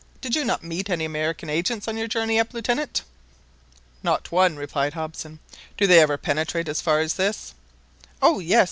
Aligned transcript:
Did 0.19 0.35
you 0.35 0.43
not 0.43 0.63
meet 0.63 0.89
any 0.89 1.05
American 1.05 1.47
agents 1.47 1.87
on 1.87 1.95
your 1.95 2.07
journey 2.07 2.39
up, 2.39 2.55
Lieutenant?" 2.55 3.03
"Not 4.01 4.31
one," 4.31 4.55
replied 4.55 4.95
Hobson. 4.95 5.37
"Do 5.77 5.85
they 5.85 5.99
ever 5.99 6.17
penetrate 6.17 6.67
as 6.67 6.81
far 6.81 7.01
as 7.01 7.13
this?" 7.13 7.53
"Oh 8.19 8.39
yes 8.39 8.59